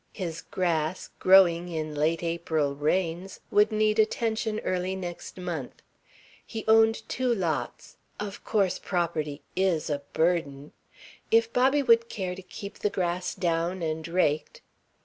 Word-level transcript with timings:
His 0.13 0.41
grass, 0.41 1.11
growing 1.19 1.69
in 1.69 1.93
late 1.93 2.23
April 2.23 2.73
rains, 2.73 3.39
would 3.51 3.71
need 3.71 3.99
attention 3.99 4.59
early 4.61 4.95
next 4.95 5.37
month... 5.37 5.83
he 6.43 6.65
owned 6.67 7.07
two 7.07 7.31
lots 7.31 7.97
"of 8.19 8.43
course 8.43 8.79
property 8.79 9.43
is 9.55 9.91
a 9.91 9.99
burden." 10.13 10.71
If 11.29 11.53
Bobby 11.53 11.83
would 11.83 12.09
care 12.09 12.33
to 12.33 12.41
keep 12.41 12.79
the 12.79 12.89
grass 12.89 13.35
down 13.35 13.83
and 13.83 14.07
raked 14.07 14.61